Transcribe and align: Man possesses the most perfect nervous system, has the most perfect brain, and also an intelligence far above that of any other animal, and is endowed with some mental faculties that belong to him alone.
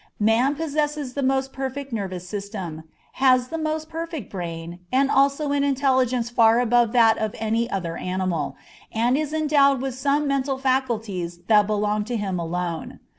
Man 0.19 0.55
possesses 0.55 1.13
the 1.13 1.21
most 1.21 1.53
perfect 1.53 1.93
nervous 1.93 2.27
system, 2.27 2.85
has 3.21 3.49
the 3.49 3.57
most 3.59 3.87
perfect 3.87 4.31
brain, 4.31 4.79
and 4.91 5.11
also 5.11 5.51
an 5.51 5.63
intelligence 5.63 6.27
far 6.31 6.59
above 6.59 6.91
that 6.93 7.19
of 7.19 7.35
any 7.37 7.69
other 7.69 7.97
animal, 7.97 8.55
and 8.91 9.15
is 9.15 9.31
endowed 9.31 9.79
with 9.79 9.93
some 9.93 10.27
mental 10.27 10.57
faculties 10.57 11.41
that 11.45 11.67
belong 11.67 12.03
to 12.05 12.17
him 12.17 12.39
alone. 12.39 12.99